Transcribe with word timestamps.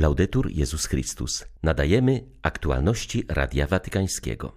Laudetur 0.00 0.50
Jezus 0.50 0.86
Chrystus. 0.86 1.44
Nadajemy 1.62 2.24
aktualności 2.42 3.24
Radia 3.28 3.66
Watykańskiego. 3.66 4.52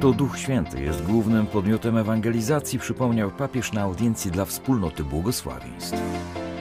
To 0.00 0.12
Duch 0.12 0.38
Święty 0.38 0.82
jest 0.82 1.02
głównym 1.02 1.46
podmiotem 1.46 1.96
ewangelizacji, 1.96 2.78
przypomniał 2.78 3.30
papież 3.30 3.72
na 3.72 3.82
audiencji 3.82 4.30
dla 4.30 4.44
wspólnoty 4.44 5.04
błogosławieństw. 5.04 5.98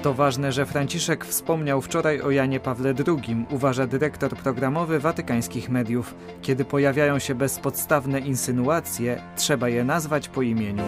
To 0.04 0.14
ważne, 0.14 0.52
że 0.52 0.66
Franciszek 0.66 1.26
wspomniał 1.26 1.82
wczoraj 1.82 2.22
o 2.22 2.32
Janie 2.32 2.60
Pawle 2.60 2.94
II, 3.08 3.46
uważa 3.50 3.88
dyrektor 3.88 4.36
programowy 4.36 5.00
watykańskich 5.00 5.70
mediów. 5.70 6.16
Kiedy 6.42 6.66
pojawiają 6.66 7.20
się 7.20 7.36
bezpodstawne 7.36 8.20
insynuacje, 8.20 9.22
trzeba 9.36 9.70
je 9.70 9.84
nazwać 9.84 10.30
po 10.30 10.42
imieniu. 10.42 10.84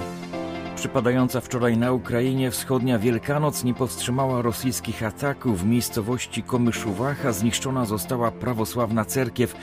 Przypadająca 0.81 1.41
wczoraj 1.41 1.77
na 1.77 1.91
Ukrainie 1.91 2.51
wschodnia 2.51 2.99
Wielkanoc 2.99 3.63
nie 3.63 3.73
powstrzymała 3.73 4.41
rosyjskich 4.41 5.03
ataków. 5.03 5.61
W 5.61 5.65
miejscowości 5.65 6.43
Komyszuwacha 6.43 7.31
zniszczona 7.31 7.85
została 7.85 8.31
prawosławna 8.31 9.05
cerkiew. 9.05 9.55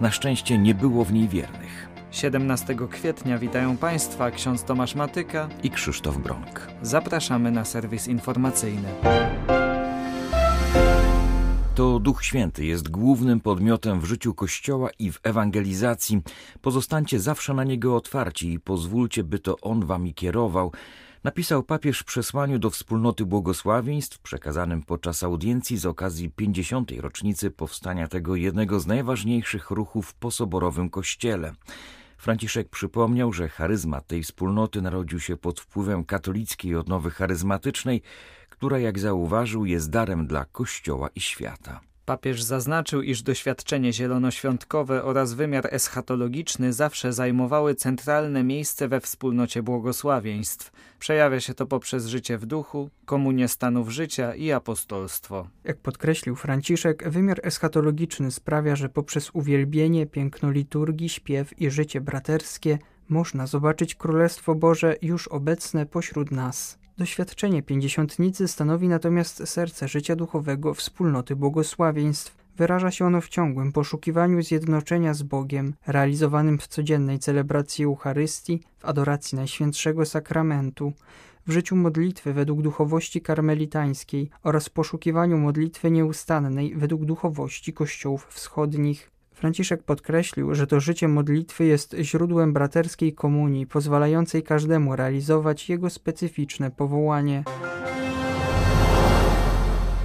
Na 0.00 0.10
szczęście 0.10 0.58
nie 0.58 0.74
było 0.74 1.04
w 1.04 1.12
niej 1.12 1.28
wiernych. 1.28 1.88
17 2.10 2.76
kwietnia 2.90 3.38
witają 3.38 3.76
Państwa 3.76 4.30
ksiądz 4.30 4.64
Tomasz 4.64 4.94
Matyka 4.94 5.48
i 5.62 5.70
Krzysztof 5.70 6.18
Bronk. 6.18 6.68
Zapraszamy 6.82 7.50
na 7.50 7.64
serwis 7.64 8.08
informacyjny. 8.08 8.88
To 11.76 11.98
Duch 12.00 12.24
Święty 12.24 12.64
jest 12.64 12.88
głównym 12.88 13.40
podmiotem 13.40 14.00
w 14.00 14.04
życiu 14.04 14.34
Kościoła 14.34 14.90
i 14.98 15.12
w 15.12 15.20
ewangelizacji. 15.22 16.22
Pozostańcie 16.60 17.20
zawsze 17.20 17.54
na 17.54 17.64
Niego 17.64 17.96
otwarci 17.96 18.52
i 18.52 18.60
pozwólcie, 18.60 19.24
by 19.24 19.38
to 19.38 19.56
On 19.60 19.86
wami 19.86 20.14
kierował. 20.14 20.72
Napisał 21.24 21.62
papież 21.62 22.00
w 22.00 22.04
przesłaniu 22.04 22.58
do 22.58 22.70
wspólnoty 22.70 23.26
błogosławieństw 23.26 24.18
przekazanym 24.18 24.82
podczas 24.82 25.22
audiencji 25.22 25.76
z 25.76 25.86
okazji 25.86 26.30
50. 26.30 26.92
rocznicy 26.98 27.50
powstania 27.50 28.08
tego 28.08 28.36
jednego 28.36 28.80
z 28.80 28.86
najważniejszych 28.86 29.70
ruchów 29.70 30.08
w 30.08 30.14
posoborowym 30.14 30.90
Kościele. 30.90 31.52
Franciszek 32.18 32.68
przypomniał, 32.68 33.32
że 33.32 33.48
charyzmat 33.48 34.06
tej 34.06 34.22
wspólnoty 34.22 34.82
narodził 34.82 35.20
się 35.20 35.36
pod 35.36 35.60
wpływem 35.60 36.04
katolickiej 36.04 36.76
odnowy 36.76 37.10
charyzmatycznej, 37.10 38.02
która, 38.56 38.78
jak 38.78 38.98
zauważył, 38.98 39.64
jest 39.64 39.90
darem 39.90 40.26
dla 40.26 40.44
Kościoła 40.44 41.08
i 41.14 41.20
świata. 41.20 41.80
Papież 42.06 42.42
zaznaczył, 42.42 43.02
iż 43.02 43.22
doświadczenie 43.22 43.92
zielonoświątkowe 43.92 45.04
oraz 45.04 45.34
wymiar 45.34 45.68
eschatologiczny 45.70 46.72
zawsze 46.72 47.12
zajmowały 47.12 47.74
centralne 47.74 48.44
miejsce 48.44 48.88
we 48.88 49.00
wspólnocie 49.00 49.62
błogosławieństw. 49.62 50.72
Przejawia 50.98 51.40
się 51.40 51.54
to 51.54 51.66
poprzez 51.66 52.06
życie 52.06 52.38
w 52.38 52.46
duchu, 52.46 52.90
komunię 53.04 53.48
stanów 53.48 53.90
życia 53.90 54.34
i 54.34 54.52
apostolstwo. 54.52 55.48
Jak 55.64 55.78
podkreślił 55.78 56.36
Franciszek, 56.36 57.10
wymiar 57.10 57.40
eschatologiczny 57.42 58.30
sprawia, 58.30 58.76
że 58.76 58.88
poprzez 58.88 59.30
uwielbienie, 59.32 60.06
piękno 60.06 60.50
liturgii, 60.50 61.08
śpiew 61.08 61.60
i 61.60 61.70
życie 61.70 62.00
braterskie 62.00 62.78
można 63.08 63.46
zobaczyć 63.46 63.94
Królestwo 63.94 64.54
Boże 64.54 64.96
już 65.02 65.28
obecne 65.28 65.86
pośród 65.86 66.30
nas. 66.30 66.85
Doświadczenie 66.98 67.62
pięćdziesiątnicy 67.62 68.48
stanowi 68.48 68.88
natomiast 68.88 69.48
serce 69.48 69.88
życia 69.88 70.16
duchowego 70.16 70.74
wspólnoty 70.74 71.36
błogosławieństw. 71.36 72.36
Wyraża 72.56 72.90
się 72.90 73.04
ono 73.06 73.20
w 73.20 73.28
ciągłym 73.28 73.72
poszukiwaniu 73.72 74.42
zjednoczenia 74.42 75.14
z 75.14 75.22
Bogiem, 75.22 75.74
realizowanym 75.86 76.58
w 76.58 76.66
codziennej 76.66 77.18
celebracji 77.18 77.84
Eucharystii, 77.84 78.62
w 78.78 78.84
adoracji 78.84 79.36
Najświętszego 79.36 80.06
Sakramentu, 80.06 80.92
w 81.46 81.52
życiu 81.52 81.76
modlitwy 81.76 82.32
według 82.32 82.62
duchowości 82.62 83.20
karmelitańskiej 83.20 84.30
oraz 84.42 84.68
poszukiwaniu 84.68 85.38
modlitwy 85.38 85.90
nieustannej 85.90 86.74
według 86.76 87.04
duchowości 87.04 87.72
kościołów 87.72 88.26
wschodnich. 88.26 89.15
Franciszek 89.36 89.82
podkreślił, 89.82 90.54
że 90.54 90.66
to 90.66 90.80
życie 90.80 91.08
modlitwy 91.08 91.64
jest 91.64 91.96
źródłem 92.00 92.52
braterskiej 92.52 93.14
komunii, 93.14 93.66
pozwalającej 93.66 94.42
każdemu 94.42 94.96
realizować 94.96 95.68
jego 95.68 95.90
specyficzne 95.90 96.70
powołanie. 96.70 97.44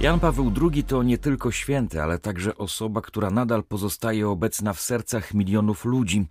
Jan 0.02 0.20
Paweł 0.20 0.52
II 0.62 0.84
to 0.84 1.02
nie 1.02 1.18
tylko 1.18 1.50
święty, 1.50 2.02
ale 2.02 2.18
także 2.18 2.56
osoba, 2.56 3.00
która 3.00 3.30
nadal 3.30 3.64
pozostaje 3.64 4.28
obecna 4.28 4.72
w 4.72 4.80
sercach 4.80 5.34
milionów 5.34 5.84
ludzi. 5.84 6.26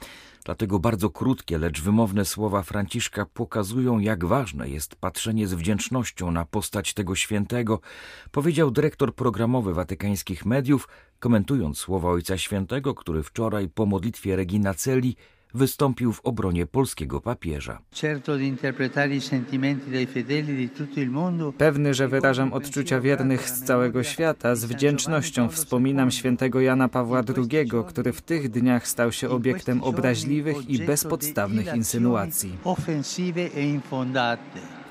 Dlatego 0.45 0.79
bardzo 0.79 1.09
krótkie, 1.09 1.57
lecz 1.57 1.81
wymowne 1.81 2.25
słowa 2.25 2.63
Franciszka 2.63 3.25
pokazują, 3.25 3.99
jak 3.99 4.25
ważne 4.25 4.69
jest 4.69 4.95
patrzenie 4.95 5.47
z 5.47 5.53
wdzięcznością 5.53 6.31
na 6.31 6.45
postać 6.45 6.93
tego 6.93 7.15
świętego, 7.15 7.79
powiedział 8.31 8.71
dyrektor 8.71 9.15
programowy 9.15 9.73
watykańskich 9.73 10.45
mediów, 10.45 10.87
komentując 11.19 11.77
słowa 11.77 12.09
Ojca 12.09 12.37
Świętego, 12.37 12.93
który 12.93 13.23
wczoraj 13.23 13.69
po 13.69 13.85
modlitwie 13.85 14.35
Regina 14.35 14.73
Celi 14.73 15.15
wystąpił 15.53 16.13
w 16.13 16.19
obronie 16.23 16.65
polskiego 16.65 17.21
papieża. 17.21 17.81
Pewny, 21.57 21.93
że 21.93 22.07
wyrażam 22.07 22.53
odczucia 22.53 23.01
wiernych 23.01 23.49
z 23.49 23.63
całego 23.63 24.03
świata, 24.03 24.55
z 24.55 24.65
wdzięcznością 24.65 25.49
wspominam 25.49 26.11
świętego 26.11 26.61
Jana 26.61 26.87
Pawła 26.87 27.23
II, 27.37 27.71
który 27.87 28.13
w 28.13 28.21
tych 28.21 28.49
dniach 28.49 28.87
stał 28.87 29.11
się 29.11 29.29
obiektem 29.29 29.83
obraźliwych 29.83 30.69
i 30.69 30.85
bezpodstawnych 30.85 31.75
insynuacji. 31.75 32.57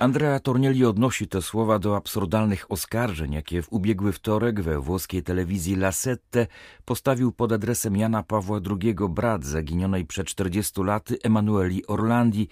Andrea 0.00 0.40
Tornielli 0.40 0.84
odnosi 0.84 1.28
te 1.28 1.42
słowa 1.42 1.78
do 1.78 1.96
absurdalnych 1.96 2.70
oskarżeń, 2.70 3.32
jakie 3.32 3.62
w 3.62 3.72
ubiegły 3.72 4.12
wtorek 4.12 4.60
we 4.60 4.80
włoskiej 4.80 5.22
telewizji 5.22 5.74
La 5.74 5.92
Sette 5.92 6.46
postawił 6.84 7.32
pod 7.32 7.52
adresem 7.52 7.96
Jana 7.96 8.22
Pawła 8.22 8.60
II 8.70 8.94
brat 9.10 9.44
zaginionej 9.44 10.06
przed 10.06 10.26
40 10.26 10.82
laty 10.82 11.18
Emanueli 11.22 11.86
Orlandi, 11.86 12.48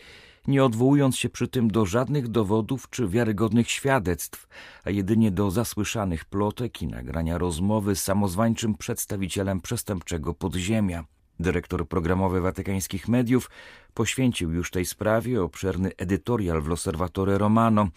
nie 0.47 0.65
odwołując 0.65 1.17
się 1.17 1.29
przy 1.29 1.49
tym 1.49 1.71
do 1.71 1.87
żadnych 1.87 2.29
dowodów 2.29 2.91
czy 2.91 3.09
wiarygodnych 3.09 3.71
świadectw, 3.71 4.49
a 4.85 4.91
jedynie 4.91 5.31
do 5.31 5.51
zasłyszanych 5.51 6.25
plotek 6.25 6.83
i 6.83 6.87
nagrania 6.87 7.39
rozmowy 7.39 7.97
z 7.97 8.03
samozwańczym 8.03 8.75
przedstawicielem 8.75 9.61
przestępczego 9.61 10.35
podziemia. 10.35 11.05
Dyrektor 11.41 11.89
programowy 11.89 12.41
watykańskich 12.41 13.09
mediów 13.09 13.51
poświęcił 13.95 14.53
już 14.53 14.71
tej 14.71 14.85
sprawie 14.87 15.43
obszerny 15.43 15.91
edytorial 15.97 16.63
w 16.63 16.69
L'Osservatore 16.69 17.39
Romano. 17.39 17.89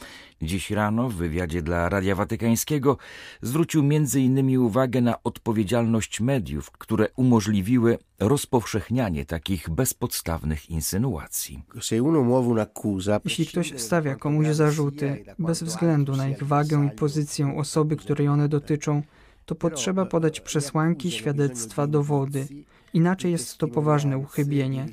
Dziś 0.41 0.71
rano 0.71 1.09
w 1.09 1.15
wywiadzie 1.15 1.61
dla 1.61 1.89
Radia 1.89 2.15
Watykańskiego 2.15 2.97
zwrócił 3.41 3.81
m.in. 3.81 4.57
uwagę 4.57 5.01
na 5.01 5.23
odpowiedzialność 5.23 6.19
mediów, 6.19 6.71
które 6.71 7.07
umożliwiły 7.15 7.97
rozpowszechnianie 8.19 9.25
takich 9.25 9.69
bezpodstawnych 9.69 10.69
insynuacji. 10.69 11.63
Jeśli 13.25 13.45
ktoś 13.45 13.81
stawia 13.81 14.15
komuś 14.15 14.47
zarzuty, 14.47 15.25
bez 15.39 15.63
względu 15.63 16.15
na 16.15 16.29
ich 16.29 16.43
wagę 16.43 16.89
i 16.93 16.97
pozycję 16.97 17.57
osoby, 17.57 17.95
której 17.95 18.27
one 18.27 18.49
dotyczą, 18.49 19.01
to 19.45 19.55
potrzeba 19.55 20.05
podać 20.05 20.39
przesłanki, 20.39 21.11
świadectwa, 21.11 21.87
dowody. 21.87 22.47
Inaczej 22.93 23.31
jest 23.31 23.57
to 23.57 23.67
poważne 23.67 24.17
uchybienie. 24.17 24.85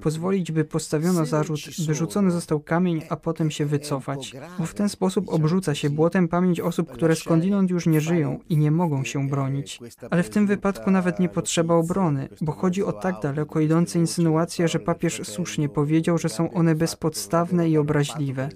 Pozwolić, 0.00 0.52
by 0.52 0.64
postawiono 0.64 1.26
zarzut, 1.26 1.60
by 1.86 1.94
rzucony 1.94 2.30
został 2.30 2.60
kamień, 2.60 3.02
a 3.08 3.16
potem 3.16 3.50
się 3.50 3.66
wycofać, 3.66 4.36
bo 4.58 4.66
w 4.66 4.74
ten 4.74 4.88
sposób 4.88 5.28
obrzuca 5.28 5.74
się 5.74 5.90
błotem 5.90 6.28
pamięć 6.28 6.60
osób, 6.60 6.92
które 6.92 7.16
skądinąd 7.16 7.70
już 7.70 7.86
nie 7.86 8.00
żyją 8.00 8.38
i 8.48 8.56
nie 8.56 8.70
mogą 8.70 9.04
się 9.04 9.28
bronić. 9.28 9.80
Ale 10.10 10.22
w 10.22 10.30
tym 10.30 10.46
wypadku 10.46 10.90
nawet 10.90 11.20
nie 11.20 11.28
potrzeba 11.28 11.74
obrony, 11.74 12.28
bo 12.40 12.52
chodzi 12.52 12.84
o 12.84 12.92
tak 12.92 13.14
daleko 13.22 13.60
idące 13.60 13.98
insynuacje, 13.98 14.68
że 14.68 14.78
papież 14.78 15.20
słusznie 15.24 15.68
powiedział, 15.68 16.18
że 16.18 16.28
są 16.28 16.52
one 16.52 16.74
bezpodstawne 16.74 17.68
i 17.68 17.78
obraźliwe. 17.78 18.48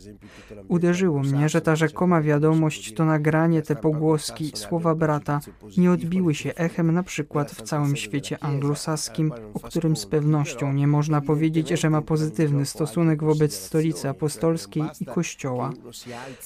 Uderzyło 0.69 1.21
mnie, 1.21 1.49
że 1.49 1.61
ta 1.61 1.77
rzekoma 1.77 2.22
wiadomość, 2.22 2.95
to 2.95 3.04
nagranie, 3.04 3.63
te 3.63 3.77
pogłoski, 3.77 4.53
słowa 4.54 4.95
brata 4.95 5.41
nie 5.77 5.91
odbiły 5.91 6.34
się 6.34 6.54
echem 6.54 6.93
na 6.93 7.03
przykład 7.03 7.51
w 7.51 7.63
całym 7.63 7.97
świecie 7.97 8.39
anglosaskim 8.45 8.85
saskim, 8.86 9.33
o 9.54 9.60
którym 9.60 9.97
z 9.97 10.06
pewnością 10.06 10.72
nie 10.72 10.86
można 10.86 11.21
powiedzieć, 11.21 11.68
że 11.68 11.91
ma 11.91 12.03
pozytywny 12.03 12.66
stosunek 12.66 13.24
wobec 13.24 13.54
stolicy 13.54 14.09
apostolskiej 14.09 14.83
i 15.00 15.06
Kościoła. 15.06 15.72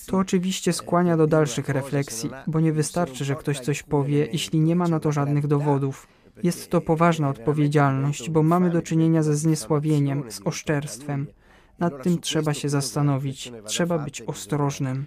To 0.07 0.17
oczywiście 0.17 0.73
skłania 0.73 1.17
do 1.17 1.27
dalszych 1.27 1.69
refleksji, 1.69 2.31
bo 2.47 2.61
nie 2.61 2.73
wystarczy, 2.73 3.25
że 3.25 3.37
ktoś 3.37 3.61
coś 3.61 3.83
powie, 3.83 4.29
jeśli 4.33 4.61
nie 4.61 4.77
ma 4.77 4.89
na 4.89 5.01
to 5.01 5.13
żadnych 5.13 5.47
dowodów. 5.47 6.07
Jest 6.43 6.71
to 6.71 6.81
poważna 6.81 7.29
odpowiedzialność, 7.29 8.31
bo 8.31 8.43
mamy 8.43 8.71
do 8.71 8.83
czynienia 8.83 9.23
ze 9.23 9.37
zniesławieniem, 9.37 10.23
z 10.29 10.41
oszczerstwem. 10.45 11.27
Nad 11.79 12.03
tym 12.03 12.21
trzeba 12.21 12.55
się 12.55 12.69
zastanowić, 12.69 13.53
trzeba 13.65 13.99
być 13.99 14.23
ostrożnym. 14.23 15.07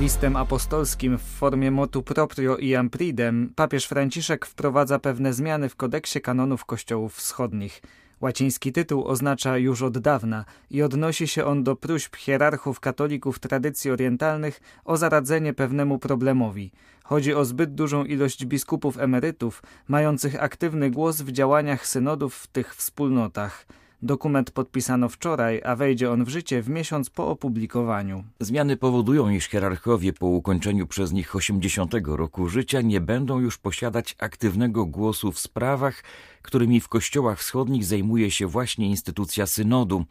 Listem 0.00 0.36
apostolskim 0.36 1.18
w 1.18 1.22
formie 1.22 1.70
motu 1.70 2.02
proprio 2.02 2.56
iam 2.56 2.90
pridem 2.90 3.52
papież 3.56 3.86
Franciszek 3.86 4.46
wprowadza 4.46 4.98
pewne 4.98 5.32
zmiany 5.32 5.68
w 5.68 5.76
kodeksie 5.76 6.20
kanonów 6.20 6.64
kościołów 6.64 7.14
wschodnich. 7.14 7.82
Łaciński 8.20 8.72
tytuł 8.72 9.04
oznacza 9.04 9.58
już 9.58 9.82
od 9.82 9.98
dawna 9.98 10.44
i 10.70 10.82
odnosi 10.82 11.28
się 11.28 11.44
on 11.44 11.64
do 11.64 11.76
próśb 11.76 12.16
hierarchów 12.16 12.80
katolików 12.80 13.38
tradycji 13.38 13.90
orientalnych 13.90 14.60
o 14.84 14.96
zaradzenie 14.96 15.54
pewnemu 15.54 15.98
problemowi. 15.98 16.72
Chodzi 17.04 17.34
o 17.34 17.44
zbyt 17.44 17.74
dużą 17.74 18.04
ilość 18.04 18.44
biskupów 18.44 18.98
emerytów, 18.98 19.62
mających 19.88 20.42
aktywny 20.42 20.90
głos 20.90 21.22
w 21.22 21.32
działaniach 21.32 21.86
synodów 21.86 22.34
w 22.34 22.46
tych 22.46 22.74
wspólnotach. 22.74 23.66
Dokument 24.02 24.50
podpisano 24.50 25.08
wczoraj, 25.08 25.60
a 25.64 25.76
wejdzie 25.76 26.10
on 26.10 26.24
w 26.24 26.28
życie 26.28 26.62
w 26.62 26.68
miesiąc 26.68 27.10
po 27.10 27.28
opublikowaniu. 27.28 28.24
Zmiany 28.40 28.76
powodują, 28.76 29.30
iż 29.30 29.44
hierarchowie 29.44 30.12
po 30.12 30.26
ukończeniu 30.26 30.86
przez 30.86 31.12
nich 31.12 31.36
80 31.36 31.94
roku 32.04 32.48
życia 32.48 32.80
nie 32.80 33.00
będą 33.00 33.40
już 33.40 33.58
posiadać 33.58 34.16
aktywnego 34.18 34.86
głosu 34.86 35.32
w 35.32 35.38
sprawach, 35.38 36.02
którymi 36.42 36.80
w 36.80 36.88
kościołach 36.88 37.38
wschodnich 37.38 37.84
zajmuje 37.84 38.30
się 38.30 38.46
właśnie 38.46 38.86
instytucja 38.88 39.46
synodu. 39.46 40.04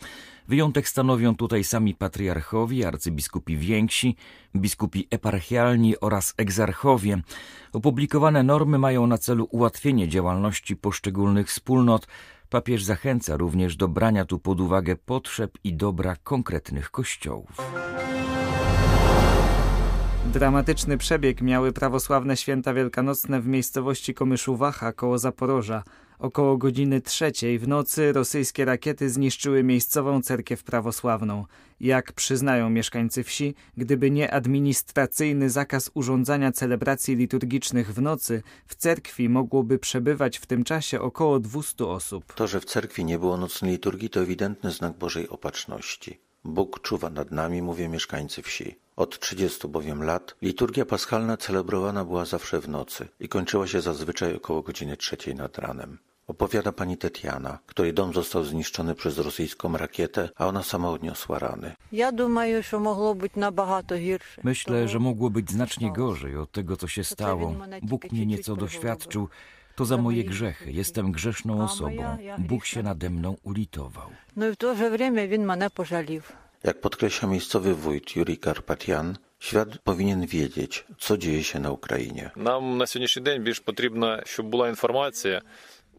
Wyjątek 0.48 0.88
stanowią 0.88 1.36
tutaj 1.36 1.64
sami 1.64 1.96
patriarchowie, 1.96 2.88
arcybiskupi 2.88 3.58
więksi, 3.58 4.16
biskupi 4.56 5.08
eparchialni 5.12 6.00
oraz 6.00 6.34
egzarchowie. 6.38 7.22
Opublikowane 7.74 8.44
normy 8.44 8.78
mają 8.78 9.08
na 9.08 9.18
celu 9.18 9.48
ułatwienie 9.52 10.08
działalności 10.08 10.76
poszczególnych 10.76 11.48
wspólnot, 11.48 12.08
Papież 12.50 12.84
zachęca 12.84 13.38
również 13.38 13.76
do 13.76 13.88
brania 13.88 14.26
tu 14.26 14.40
pod 14.40 14.62
uwagę 14.62 14.96
potrzeb 14.96 15.52
i 15.64 15.74
dobra 15.74 16.16
konkretnych 16.24 16.92
kościołów. 16.92 17.58
Dramatyczny 20.34 20.98
przebieg 20.98 21.42
miały 21.42 21.74
prawosławne 21.74 22.38
święta 22.38 22.74
wielkanocne 22.74 23.42
w 23.42 23.48
miejscowości 23.48 24.14
Komyszuwacha 24.14 24.94
koło 24.94 25.18
Zaporoża. 25.18 25.84
Około 26.20 26.58
godziny 26.58 27.02
trzeciej 27.02 27.60
w 27.60 27.68
nocy 27.68 28.14
rosyjskie 28.14 28.66
rakiety 28.66 29.10
zniszczyły 29.10 29.64
miejscową 29.64 30.22
cerkiew 30.22 30.64
prawosławną. 30.64 31.46
Jak 31.80 32.14
przyznają 32.14 32.70
mieszkańcy 32.70 33.24
wsi, 33.24 33.56
gdyby 33.78 34.12
nie 34.12 34.34
administracyjny 34.34 35.50
zakaz 35.50 35.92
urządzania 35.94 36.52
celebracji 36.52 37.16
liturgicznych 37.16 37.94
w 37.94 38.02
nocy, 38.02 38.44
w 38.66 38.76
cerkwi 38.76 39.30
mogłoby 39.30 39.80
przebywać 39.80 40.38
w 40.38 40.46
tym 40.46 40.64
czasie 40.64 41.02
około 41.02 41.40
200 41.40 41.86
osób. 41.86 42.34
To, 42.34 42.48
że 42.48 42.60
w 42.60 42.66
cerkwi 42.66 43.06
nie 43.06 43.20
było 43.20 43.38
nocnej 43.38 43.72
liturgii, 43.72 44.10
to 44.10 44.22
ewidentny 44.22 44.72
znak 44.72 44.98
Bożej 44.98 45.30
opatrzności. 45.30 46.20
Bóg 46.44 46.82
czuwa 46.82 47.10
nad 47.10 47.32
nami, 47.32 47.62
mówią 47.62 47.90
mieszkańcy 47.90 48.42
wsi. 48.42 48.76
Od 48.96 49.20
30 49.20 49.68
bowiem 49.68 50.04
lat 50.04 50.36
liturgia 50.42 50.86
paschalna 50.86 51.38
celebrowana 51.38 52.06
była 52.06 52.26
zawsze 52.26 52.62
w 52.62 52.70
nocy 52.70 53.08
i 53.20 53.30
kończyła 53.30 53.68
się 53.68 53.82
zazwyczaj 53.82 54.36
około 54.36 54.62
godziny 54.62 54.98
trzeciej 54.98 55.36
nad 55.36 55.58
ranem. 55.58 55.98
Opowiada 56.29 56.73
pani 56.73 56.97
Tetiana, 56.97 57.59
której 57.67 57.93
dom 57.95 58.13
został 58.13 58.45
zniszczony 58.45 58.95
przez 58.95 59.19
rosyjską 59.19 59.77
rakietę, 59.77 60.29
a 60.37 60.47
ona 60.47 60.63
sama 60.63 60.91
odniosła 60.91 61.39
rany. 61.39 61.73
Ja 61.93 62.13
думаю, 62.13 62.63
що 62.63 62.81
могло 62.81 63.15
бути 63.15 63.41
набагато 63.41 63.97
гірше. 63.97 64.41
Myślę, 64.45 64.89
że 64.89 64.99
mogło 64.99 65.31
być 65.31 65.51
znacznie 65.51 65.93
gorzej 65.93 66.37
od 66.37 66.53
tego, 66.53 66.77
co 66.77 66.89
się 66.89 67.05
stało. 67.05 67.55
Bóg 67.83 68.13
mnie 68.13 68.27
nieco 68.27 68.57
doświadczył. 68.57 69.29
To 69.77 69.85
za 69.85 69.97
moje 69.97 70.25
grzechy. 70.25 70.73
Jestem 70.73 71.13
grzeszną 71.13 71.65
osobą. 71.65 72.17
Bóg 72.39 72.65
się 72.65 72.83
nade 72.83 73.11
mną 73.11 73.37
ulitował. 73.43 74.09
Ну 74.37 74.47
і 74.47 74.51
в 74.51 74.57
то 74.57 74.75
же 74.75 74.91
время 74.91 75.27
він 75.27 75.47
мене 75.47 75.71
пожалів. 75.71 76.33
Jak 76.65 76.81
podkreśla 76.81 77.29
miejscowy 77.29 77.75
wójt 77.75 78.17
Juri 78.17 78.37
Karpatian, 78.39 79.17
świat 79.39 79.79
powinien 79.79 80.27
wiedzieć, 80.27 80.85
co 80.99 81.19
dzieje 81.19 81.45
się 81.45 81.59
na 81.61 81.71
Ukrainie. 81.71 82.31
Нам 82.37 82.79
на 82.79 82.87
сьогоднішній 82.87 83.23
день 83.23 83.43
більш 83.43 83.61
потрібно, 83.61 84.21
щоб 84.25 84.47
була 84.47 84.69
інформація. 84.69 85.43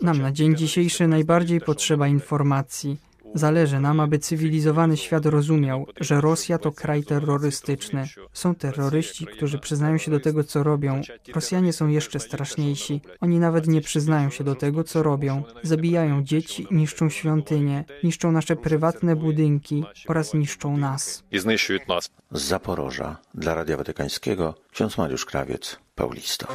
nam 0.02 0.23
na 0.23 0.32
dzień 0.32 0.56
dzisiejszy 0.56 1.08
najbardziej 1.08 1.61
potrzeba 1.61 2.08
informacji. 2.08 2.97
Zależy 3.35 3.81
nam, 3.81 4.00
aby 4.00 4.19
cywilizowany 4.19 4.97
świat 4.97 5.26
rozumiał, 5.26 5.87
że 6.00 6.20
Rosja 6.20 6.58
to 6.58 6.73
kraj 6.73 7.05
terrorystyczny. 7.05 8.08
Są 8.32 8.55
terroryści, 8.55 9.26
którzy 9.26 9.58
przyznają 9.58 9.99
się 9.99 10.11
do 10.11 10.20
tego, 10.20 10.44
co 10.44 10.62
robią. 10.62 11.02
Rosjanie 11.35 11.73
są 11.73 11.88
jeszcze 11.88 12.20
straszniejsi. 12.20 13.00
Oni 13.20 13.38
nawet 13.38 13.67
nie 13.67 13.81
przyznają 13.81 14.31
się 14.31 14.44
do 14.44 14.55
tego, 14.55 14.85
co 14.85 15.02
robią. 15.02 15.43
Zabijają 15.62 16.25
dzieci, 16.25 16.67
niszczą 16.70 17.08
świątynie, 17.08 17.85
niszczą 18.05 18.32
nasze 18.32 18.56
prywatne 18.56 19.17
budynki 19.17 19.85
oraz 20.08 20.35
niszczą 20.35 20.76
nas. 20.76 21.23
I. 21.31 21.38
Z 21.38 22.43
Zaporoża 22.43 23.17
dla 23.35 23.55
Radia 23.55 23.76
Watykańskiego 23.76 24.55
ksiądz 24.73 24.99
Mariusz 24.99 25.25
Krawiec, 25.25 25.79
Paulisto. 25.94 26.46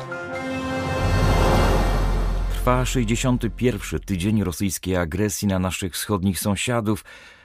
Trwa 2.65 2.85
61. 2.85 3.99
tydzień 3.99 4.43
rosyjskiej 4.43 4.95
agresji 4.95 5.47
na 5.47 5.59
naszych 5.59 5.93
wschodnich 5.93 6.39
sąsiadów, 6.39 7.03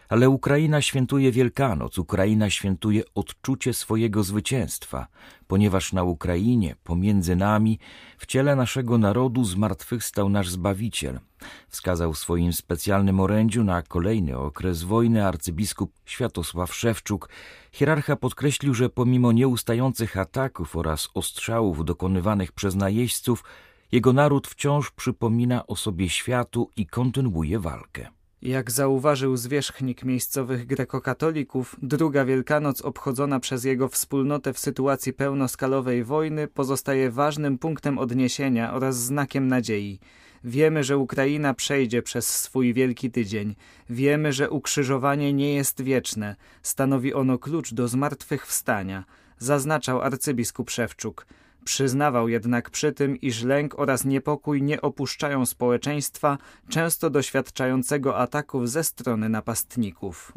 ale 0.09 0.29
Ukraina 0.29 0.83
świętuje 0.83 1.33
Wielkanoc, 1.33 1.99
Ukraina 1.99 2.51
świętuje 2.51 3.03
odczucie 3.15 3.75
swojego 3.75 4.23
zwycięstwa, 4.23 5.07
ponieważ 5.47 5.93
na 5.93 6.03
Ukrainie, 6.03 6.77
pomiędzy 6.85 7.37
nami, 7.37 7.79
w 8.19 8.27
ciele 8.27 8.57
naszego 8.57 8.99
narodu 8.99 9.45
zmartwychwstał 9.45 10.29
nasz 10.29 10.49
Zbawiciel. 10.49 11.21
Wskazał 11.69 12.13
w 12.13 12.19
swoim 12.19 12.53
specjalnym 12.53 13.21
orędziu 13.21 13.65
na 13.65 13.83
kolejny 13.83 14.39
okres 14.39 14.83
wojny 14.83 15.27
arcybiskup 15.27 15.93
Światosław 16.05 16.75
Szewczuk. 16.75 17.29
Hierarcha 17.73 18.17
podkreślił, 18.17 18.75
że 18.75 18.89
pomimo 18.89 19.33
nieustających 19.33 20.17
ataków 20.17 20.77
oraz 20.77 21.09
ostrzałów 21.15 21.85
dokonywanych 21.85 22.53
przez 22.53 22.75
najeźdźców, 22.75 23.45
jego 23.93 24.13
naród 24.13 24.49
wciąż 24.49 24.91
przypomina 24.91 25.67
o 25.67 25.77
sobie 25.77 26.09
światu 26.09 26.71
i 26.77 26.87
kontynuuje 26.87 27.59
walkę. 27.59 28.09
Jak 28.43 28.71
zauważył 28.71 29.37
zwierzchnik 29.37 30.05
miejscowych 30.05 30.67
grekokatolików, 30.67 31.77
druga 31.83 32.25
Wielkanoc 32.25 32.83
obchodzona 32.83 33.41
przez 33.41 33.65
jego 33.65 33.89
wspólnotę 33.89 34.53
w 34.53 34.59
sytuacji 34.59 35.13
pełnoskalowej 35.13 36.05
wojny 36.05 36.49
pozostaje 36.49 37.11
ważnym 37.11 37.59
punktem 37.59 37.99
odniesienia 37.99 38.73
oraz 38.73 38.97
znakiem 38.97 39.49
nadziei. 39.49 39.99
Wiemy, 40.45 40.85
że 40.85 40.99
Ukraina 40.99 41.55
przejdzie 41.55 42.03
przez 42.03 42.29
swój 42.29 42.75
wielki 42.75 43.11
tydzień. 43.11 43.55
Wiemy, 43.91 44.33
że 44.33 44.51
ukrzyżowanie 44.51 45.33
nie 45.33 45.55
jest 45.55 45.83
wieczne. 45.83 46.37
Stanowi 46.63 47.15
ono 47.15 47.39
klucz 47.39 47.75
do 47.75 47.89
zmartwychwstania, 47.89 49.05
zaznaczał 49.39 50.03
arcybiskup 50.03 50.71
Szewczuk. 50.71 51.27
Przyznawał 51.71 52.29
jednak 52.29 52.71
przy 52.71 52.93
tym, 52.93 53.21
iż 53.21 53.43
lęk 53.43 53.79
oraz 53.79 54.05
niepokój 54.05 54.63
nie 54.63 54.81
opuszczają 54.81 55.47
społeczeństwa, 55.47 56.39
często 56.69 57.11
doświadczającego 57.11 58.19
ataków 58.19 58.71
ze 58.71 58.85
strony 58.85 59.29
napastników. 59.29 60.33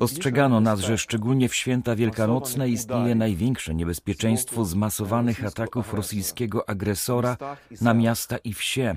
Ostrzegano 0.00 0.60
nas, 0.60 0.80
że 0.80 0.98
szczególnie 0.98 1.48
w 1.48 1.54
święta 1.54 1.96
wielkanocne 1.96 2.68
istnieje 2.68 3.14
największe 3.14 3.74
niebezpieczeństwo 3.74 4.64
zmasowanych 4.64 5.44
ataków 5.44 5.94
rosyjskiego 5.94 6.68
agresora 6.68 7.36
na 7.80 7.94
miasta 7.94 8.36
i 8.36 8.54
wsie, 8.54 8.96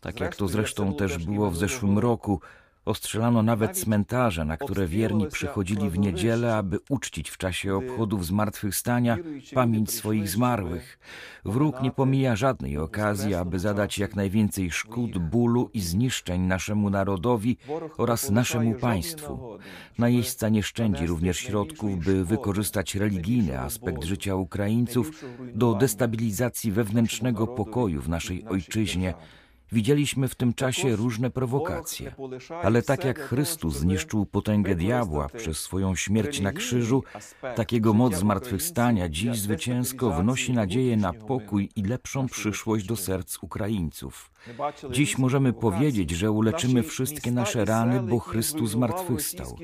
tak 0.00 0.20
jak 0.20 0.36
to 0.36 0.48
zresztą 0.48 0.94
też 0.94 1.18
było 1.18 1.50
w 1.50 1.56
zeszłym 1.56 1.98
roku– 1.98 2.40
Ostrzelano 2.84 3.42
nawet 3.42 3.78
cmentarze, 3.78 4.44
na 4.44 4.56
które 4.56 4.86
wierni 4.86 5.26
przychodzili 5.26 5.90
w 5.90 5.98
niedzielę, 5.98 6.56
aby 6.56 6.78
uczcić 6.88 7.30
w 7.30 7.38
czasie 7.38 7.74
obchodów 7.74 8.26
zmartwychwstania 8.26 9.16
pamięć 9.54 9.90
swoich 9.90 10.28
zmarłych. 10.28 10.98
Wróg 11.44 11.82
nie 11.82 11.90
pomija 11.90 12.36
żadnej 12.36 12.78
okazji, 12.78 13.34
aby 13.34 13.58
zadać 13.58 13.98
jak 13.98 14.16
najwięcej 14.16 14.70
szkód, 14.70 15.18
bólu 15.18 15.70
i 15.74 15.80
zniszczeń 15.80 16.40
naszemu 16.40 16.90
narodowi 16.90 17.56
oraz 17.96 18.30
naszemu 18.30 18.74
państwu. 18.74 19.58
Najeźdźca 19.98 20.48
nie 20.48 20.62
szczędzi 20.62 21.06
również 21.06 21.38
środków, 21.38 22.04
by 22.04 22.24
wykorzystać 22.24 22.94
religijny 22.94 23.60
aspekt 23.60 24.04
życia 24.04 24.36
Ukraińców 24.36 25.24
do 25.54 25.74
destabilizacji 25.74 26.72
wewnętrznego 26.72 27.46
pokoju 27.46 28.02
w 28.02 28.08
naszej 28.08 28.44
ojczyźnie, 28.44 29.14
Widzieliśmy 29.74 30.28
w 30.28 30.34
tym 30.34 30.54
czasie 30.54 30.96
różne 30.96 31.30
prowokacje, 31.30 32.14
ale 32.62 32.82
tak 32.82 33.04
jak 33.04 33.20
Chrystus 33.20 33.76
zniszczył 33.76 34.26
potęgę 34.26 34.74
diabła 34.74 35.28
przez 35.28 35.58
swoją 35.58 35.94
śmierć 35.94 36.40
na 36.40 36.52
krzyżu, 36.52 37.02
takiego 37.56 37.92
moc 37.92 38.14
zmartwychwstania 38.14 39.08
dziś 39.08 39.38
zwycięsko 39.38 40.10
wnosi 40.10 40.52
nadzieję 40.52 40.96
na 40.96 41.12
pokój 41.12 41.70
i 41.76 41.82
lepszą 41.82 42.26
przyszłość 42.26 42.86
do 42.86 42.96
serc 42.96 43.38
Ukraińców. 43.42 44.33
Dziś 44.90 45.18
możemy 45.18 45.52
powiedzieć, 45.52 46.10
że 46.10 46.30
uleczymy 46.30 46.82
wszystkie 46.82 47.32
nasze 47.32 47.64
rany, 47.64 48.02
bo 48.02 48.18
Chrystus 48.18 48.70
zmartwychwstał. 48.70 49.56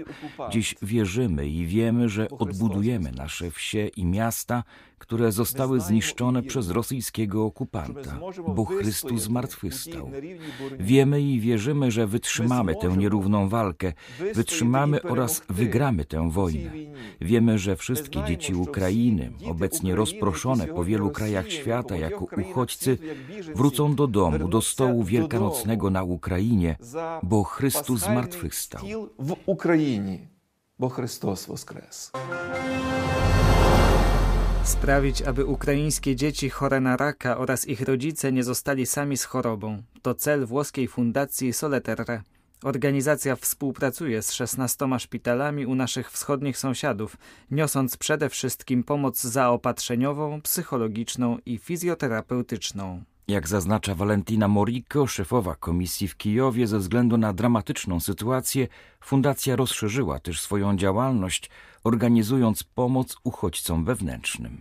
Dziś 0.50 0.74
wierzymy 0.82 1.48
i 1.48 1.66
wiemy, 1.66 2.08
że 2.08 2.30
odbudujemy 2.30 3.12
nasze 3.12 3.50
wsie 3.50 3.86
i 3.86 4.06
miasta, 4.06 4.64
które 5.00 5.32
zostały 5.32 5.80
zniszczone 5.80 6.42
przez 6.42 6.70
rosyjskiego 6.70 7.44
okupanta, 7.44 8.20
bo 8.48 8.64
Chrystus 8.64 9.22
zmartwychwstał. 9.22 10.10
Wiemy 10.78 11.22
i 11.22 11.40
wierzymy, 11.40 11.90
że 11.90 12.06
wytrzymamy 12.06 12.74
tę 12.74 12.96
nierówną 12.96 13.48
walkę, 13.48 13.92
wytrzymamy 14.34 15.02
oraz 15.02 15.42
wygramy 15.48 16.04
tę 16.04 16.30
wojnę. 16.30 16.70
Wiemy, 17.20 17.58
że 17.58 17.76
wszystkie 17.76 18.24
dzieci 18.28 18.54
Ukrainy, 18.54 19.32
obecnie 19.46 19.94
rozproszone 19.94 20.66
po 20.66 20.84
wielu 20.84 21.10
krajach 21.10 21.50
świata 21.50 21.96
jako 21.96 22.26
uchodźcy, 22.50 22.98
wrócą 23.54 23.94
do 23.94 24.06
domu, 24.06 24.48
do 24.48 24.62
stołu 24.70 25.04
wielkanocnego 25.04 25.90
na 25.90 26.02
Ukrainie, 26.02 26.76
bo 27.22 27.44
Chrystus 27.44 28.00
zmartwychwstał. 28.00 28.82
W 29.18 29.36
Ukrainie, 29.46 30.18
bo 30.78 30.88
Chrystus 30.88 31.46
woskres. 31.46 32.12
Sprawić, 34.64 35.22
aby 35.22 35.46
ukraińskie 35.46 36.16
dzieci 36.16 36.50
chore 36.50 36.80
na 36.80 36.96
raka 36.96 37.38
oraz 37.38 37.68
ich 37.68 37.80
rodzice 37.80 38.32
nie 38.32 38.44
zostali 38.44 38.86
sami 38.86 39.16
z 39.16 39.24
chorobą. 39.24 39.82
To 40.02 40.14
cel 40.14 40.46
włoskiej 40.46 40.88
fundacji 40.88 41.52
Soleterre. 41.52 42.22
Organizacja 42.64 43.36
współpracuje 43.36 44.22
z 44.22 44.32
16 44.32 44.86
szpitalami 44.98 45.66
u 45.66 45.74
naszych 45.74 46.10
wschodnich 46.10 46.58
sąsiadów, 46.58 47.16
niosąc 47.50 47.96
przede 47.96 48.28
wszystkim 48.28 48.84
pomoc 48.84 49.22
zaopatrzeniową, 49.22 50.42
psychologiczną 50.42 51.38
i 51.46 51.58
fizjoterapeutyczną. 51.58 53.02
Jak 53.28 53.48
zaznacza 53.48 53.94
Valentina 53.94 54.48
Moriko, 54.48 55.06
szefowa 55.06 55.54
komisji 55.54 56.08
w 56.08 56.16
Kijowie, 56.16 56.66
ze 56.66 56.78
względu 56.78 57.16
na 57.16 57.32
dramatyczną 57.32 58.00
sytuację, 58.00 58.68
fundacja 59.00 59.56
rozszerzyła 59.56 60.18
też 60.18 60.40
swoją 60.40 60.76
działalność, 60.76 61.50
organizując 61.84 62.62
pomoc 62.62 63.16
uchodźcom 63.24 63.84
wewnętrznym. 63.84 64.58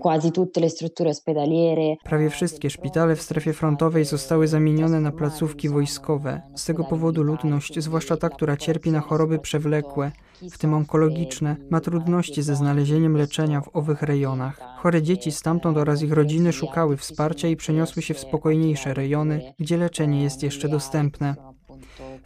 Prawie 2.04 2.30
wszystkie 2.30 2.70
szpitale 2.70 3.16
w 3.16 3.22
strefie 3.22 3.54
frontowej 3.54 4.06
zostały 4.06 4.48
zamienione 4.48 5.02
na 5.02 5.12
placówki 5.12 5.70
wojskowe. 5.70 6.42
Z 6.56 6.66
tego 6.66 6.84
powodu 6.84 7.24
ludność, 7.24 7.80
zwłaszcza 7.80 8.18
ta, 8.18 8.30
która 8.30 8.58
cierpi 8.58 8.92
na 8.92 9.02
choroby 9.02 9.40
przewlekłe, 9.40 10.12
w 10.52 10.58
tym 10.58 10.74
onkologiczne, 10.74 11.56
ma 11.70 11.80
trudności 11.80 12.42
ze 12.42 12.56
znalezieniem 12.56 13.18
leczenia 13.18 13.62
w 13.62 13.70
owych 13.74 14.02
rejonach. 14.02 14.62
Chore 14.78 15.02
dzieci 15.02 15.32
stamtąd 15.32 15.78
oraz 15.78 16.02
ich 16.02 16.12
rodziny 16.12 16.54
szukały 16.54 16.98
wsparcia 16.98 17.48
i 17.48 17.56
przeniosły 17.56 18.02
się 18.02 18.14
w 18.14 18.20
spokojniejsze 18.20 18.94
rejony, 18.94 19.54
gdzie 19.60 19.78
leczenie 19.78 20.24
jest 20.24 20.44
jeszcze 20.44 20.70
dostępne. 20.70 21.36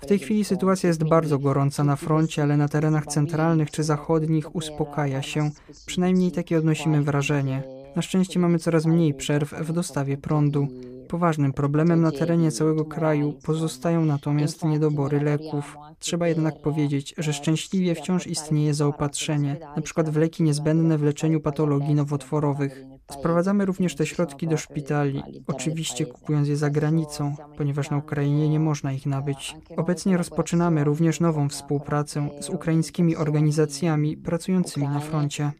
W 0.02 0.06
tej 0.06 0.20
chwili 0.20 0.46
sytuacja 0.46 0.88
jest 0.88 1.04
bardzo 1.04 1.40
gorąca 1.40 1.84
na 1.84 1.96
froncie, 1.96 2.44
ale 2.44 2.58
na 2.58 2.68
terenach 2.68 3.06
centralnych 3.06 3.72
czy 3.72 3.84
zachodnich 3.84 4.56
uspokaja 4.56 5.22
się. 5.22 5.50
Przynajmniej 5.86 6.32
takie 6.32 6.58
odnosimy 6.58 7.02
wrażenie. 7.02 7.64
Na 7.96 8.02
szczęście 8.02 8.40
mamy 8.40 8.60
coraz 8.60 8.86
mniej 8.86 9.14
przerw 9.14 9.54
w 9.54 9.74
dostawie 9.74 10.18
prądu. 10.18 10.68
Poważnym 11.08 11.54
problemem 11.54 12.02
na 12.02 12.12
terenie 12.12 12.52
całego 12.52 12.86
kraju 12.86 13.34
pozostają 13.46 14.06
natomiast 14.06 14.66
niedobory 14.66 15.20
leków. 15.20 15.78
Trzeba 16.00 16.28
jednak 16.28 16.62
powiedzieć, 16.62 17.14
że 17.18 17.34
szczęśliwie 17.34 17.96
wciąż 17.96 18.28
istnieje 18.28 18.74
zaopatrzenie, 18.74 19.58
np. 19.76 20.04
w 20.04 20.18
leki 20.18 20.44
niezbędne 20.44 20.98
w 20.98 21.04
leczeniu 21.04 21.42
patologii 21.42 21.96
nowotworowych. 21.96 22.86
Sprowadzamy 23.12 23.66
również 23.66 23.96
te 23.96 24.06
środki 24.06 24.48
do 24.48 24.58
szpitali, 24.58 25.24
oczywiście 25.48 26.06
kupując 26.06 26.48
je 26.48 26.58
za 26.58 26.70
granicą, 26.70 27.36
ponieważ 27.58 27.90
na 27.90 27.98
Ukrainie 27.98 28.50
nie 28.50 28.60
można 28.60 28.94
ich 28.94 29.06
nabyć. 29.06 29.56
Obecnie 29.78 30.18
rozpoczynamy 30.18 30.84
również 30.84 31.20
nową 31.20 31.50
współpracę 31.50 32.30
z 32.40 32.50
ukraińskimi 32.50 33.16
organizacjami 33.16 34.18
pracującymi 34.18 34.88
na 34.88 35.00
froncie. 35.00 35.52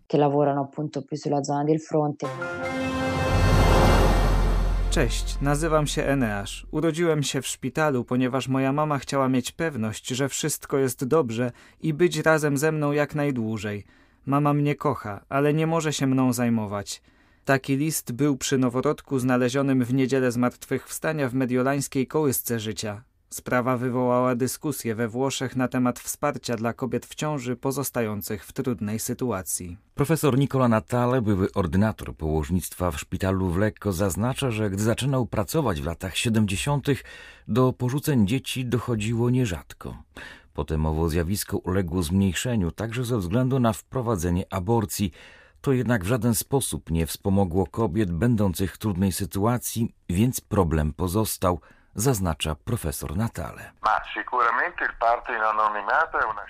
Cześć, 4.94 5.38
nazywam 5.42 5.88
się 5.88 6.04
Eneasz. 6.04 6.68
Urodziłem 6.72 7.24
się 7.24 7.42
w 7.42 7.48
szpitalu, 7.48 8.06
ponieważ 8.06 8.48
moja 8.48 8.74
mama 8.74 9.00
chciała 9.00 9.30
mieć 9.30 9.52
pewność, 9.52 10.08
że 10.08 10.30
wszystko 10.30 10.78
jest 10.78 11.06
dobrze 11.06 11.52
i 11.82 11.94
być 11.94 12.18
razem 12.18 12.58
ze 12.58 12.72
mną 12.72 12.92
jak 12.92 13.16
najdłużej. 13.16 13.86
Mama 14.26 14.54
mnie 14.54 14.76
kocha, 14.76 15.26
ale 15.30 15.54
nie 15.54 15.68
może 15.68 15.94
się 15.94 16.08
mną 16.08 16.34
zajmować. 16.34 17.02
Taki 17.46 17.78
list 17.78 18.12
był 18.12 18.38
przy 18.38 18.58
noworodku 18.58 19.20
znalezionym 19.20 19.86
w 19.86 19.94
niedzielę 19.94 20.32
zmartwychwstania 20.32 21.30
w 21.30 21.34
mediolańskiej 21.34 22.08
kołysce 22.08 22.60
życia. 22.60 23.04
Sprawa 23.34 23.78
wywołała 23.78 24.36
dyskusję 24.36 24.96
we 24.96 25.08
Włoszech 25.08 25.56
na 25.56 25.68
temat 25.68 26.00
wsparcia 26.00 26.56
dla 26.56 26.74
kobiet 26.74 27.06
w 27.06 27.16
ciąży 27.16 27.56
pozostających 27.56 28.46
w 28.46 28.54
trudnej 28.54 29.00
sytuacji. 29.00 29.78
Profesor 29.96 30.38
Nicola 30.38 30.68
Natale, 30.68 31.22
były 31.22 31.52
ordynator 31.52 32.16
położnictwa 32.16 32.92
w 32.92 33.00
szpitalu 33.00 33.50
w 33.50 33.58
Lekko, 33.58 33.94
zaznacza, 33.94 34.52
że 34.52 34.70
gdy 34.70 34.84
zaczynał 34.84 35.26
pracować 35.26 35.82
w 35.82 35.86
latach 35.86 36.18
70., 36.18 36.88
do 37.48 37.74
porzuceń 37.74 38.28
dzieci 38.28 38.66
dochodziło 38.66 39.30
nierzadko. 39.30 39.98
Potem 40.54 40.86
owo 40.86 41.10
zjawisko 41.10 41.58
uległo 41.58 42.04
zmniejszeniu, 42.04 42.72
także 42.72 43.06
ze 43.06 43.18
względu 43.18 43.60
na 43.60 43.74
wprowadzenie 43.74 44.46
aborcji. 44.50 45.12
To 45.62 45.72
jednak 45.72 46.04
w 46.04 46.08
żaden 46.08 46.36
sposób 46.36 46.92
nie 46.92 47.06
wspomogło 47.06 47.68
kobiet 47.68 48.12
będących 48.12 48.74
w 48.74 48.78
trudnej 48.78 49.12
sytuacji, 49.12 49.96
więc 50.10 50.42
problem 50.42 50.94
pozostał– 50.94 51.60
zaznacza 51.96 52.56
profesor 52.56 53.18
Natale. 53.18 53.72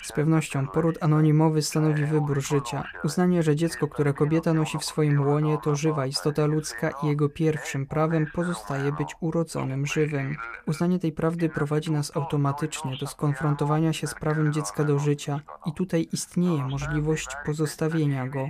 Z 0.02 0.12
pewnością 0.12 0.66
poród 0.66 0.98
anonimowy 1.00 1.62
stanowi 1.62 2.04
wybór 2.04 2.42
życia. 2.42 2.82
Uznanie, 3.04 3.42
że 3.42 3.56
dziecko, 3.56 3.88
które 3.88 4.12
kobieta 4.12 4.52
nosi 4.52 4.78
w 4.78 4.84
swoim 4.84 5.26
łonie, 5.26 5.58
to 5.62 5.74
żywa 5.74 6.06
istota 6.06 6.46
ludzka 6.46 6.90
i 7.02 7.06
jego 7.06 7.28
pierwszym 7.28 7.86
prawem 7.86 8.26
pozostaje 8.34 8.92
być 8.92 9.16
urodzonym 9.20 9.86
żywym. 9.86 10.36
Uznanie 10.66 10.98
tej 10.98 11.12
prawdy 11.12 11.48
prowadzi 11.48 11.92
nas 11.92 12.16
automatycznie 12.16 12.96
do 13.00 13.06
skonfrontowania 13.06 13.92
się 13.92 14.06
z 14.06 14.14
prawem 14.14 14.52
dziecka 14.52 14.84
do 14.84 14.98
życia 14.98 15.40
i 15.66 15.72
tutaj 15.72 16.08
istnieje 16.12 16.62
możliwość 16.62 17.28
pozostawienia 17.46 18.28
go. 18.28 18.48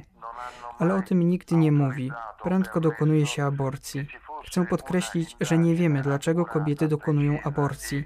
Ale 0.79 0.95
o 0.95 1.03
tym 1.03 1.29
nikt 1.29 1.51
nie 1.51 1.73
mówi. 1.73 2.13
Prędko 2.43 2.81
dokonuje 2.81 3.27
się 3.27 3.45
aborcji. 3.45 4.07
Chcę 4.47 4.67
podkreślić, 4.67 5.37
że 5.41 5.59
nie 5.59 5.75
wiemy, 5.75 6.03
dlaczego 6.03 6.45
kobiety 6.45 6.89
dokonują 6.89 7.39
aborcji. 7.45 8.05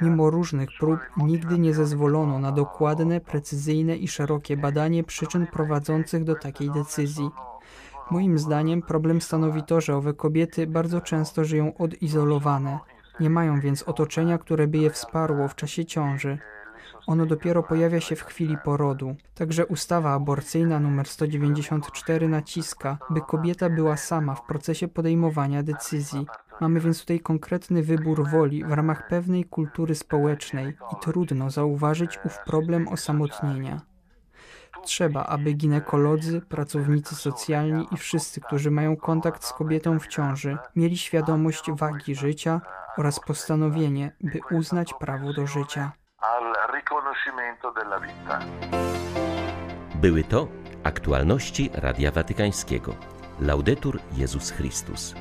Mimo 0.00 0.30
różnych 0.30 0.68
prób 0.80 1.00
nigdy 1.16 1.58
nie 1.58 1.74
zezwolono 1.74 2.38
na 2.38 2.52
dokładne, 2.52 3.20
precyzyjne 3.20 3.96
i 3.96 4.08
szerokie 4.08 4.56
badanie 4.56 5.04
przyczyn 5.04 5.46
prowadzących 5.46 6.24
do 6.24 6.34
takiej 6.34 6.70
decyzji. 6.70 7.30
Moim 8.10 8.38
zdaniem 8.38 8.82
problem 8.82 9.20
stanowi 9.20 9.62
to, 9.62 9.80
że 9.80 9.96
owe 9.96 10.14
kobiety 10.14 10.66
bardzo 10.66 11.00
często 11.00 11.44
żyją 11.44 11.76
odizolowane, 11.76 12.78
nie 13.20 13.30
mają 13.30 13.60
więc 13.60 13.82
otoczenia, 13.82 14.38
które 14.38 14.66
by 14.66 14.78
je 14.78 14.90
wsparło 14.90 15.48
w 15.48 15.54
czasie 15.54 15.84
ciąży. 15.84 16.38
Ono 17.06 17.26
dopiero 17.26 17.62
pojawia 17.62 18.00
się 18.00 18.16
w 18.16 18.24
chwili 18.24 18.56
porodu. 18.64 19.16
Także 19.34 19.66
ustawa 19.66 20.12
aborcyjna 20.12 20.76
nr 20.76 21.08
194 21.08 22.28
naciska, 22.28 22.98
by 23.10 23.20
kobieta 23.20 23.70
była 23.70 23.96
sama 23.96 24.34
w 24.34 24.46
procesie 24.46 24.88
podejmowania 24.88 25.62
decyzji. 25.62 26.26
Mamy 26.60 26.80
więc 26.80 27.00
tutaj 27.00 27.20
konkretny 27.20 27.82
wybór 27.82 28.28
woli 28.28 28.64
w 28.64 28.72
ramach 28.72 29.08
pewnej 29.08 29.44
kultury 29.44 29.94
społecznej 29.94 30.68
i 30.68 30.96
trudno 31.00 31.50
zauważyć 31.50 32.18
ów 32.24 32.38
problem 32.46 32.88
osamotnienia. 32.88 33.80
Trzeba, 34.82 35.24
aby 35.26 35.52
ginekolodzy, 35.52 36.40
pracownicy 36.40 37.14
socjalni 37.14 37.86
i 37.92 37.96
wszyscy, 37.96 38.40
którzy 38.40 38.70
mają 38.70 38.96
kontakt 38.96 39.44
z 39.44 39.52
kobietą 39.52 39.98
w 39.98 40.06
ciąży, 40.06 40.56
mieli 40.76 40.98
świadomość 40.98 41.70
wagi 41.72 42.14
życia 42.14 42.60
oraz 42.96 43.20
postanowienie, 43.20 44.12
by 44.20 44.40
uznać 44.50 44.94
prawo 45.00 45.32
do 45.32 45.46
życia 45.46 45.92
al 46.20 46.52
riconoscimento 46.74 47.70
della 47.70 48.00
vita. 48.00 48.40
Były 49.94 50.24
to 50.24 50.48
aktualności 50.84 51.70
Radia 51.74 52.10
Watykańskiego. 52.10 52.94
Laudetur 53.40 54.00
Jezus 54.16 54.50
Chrystus. 54.50 55.14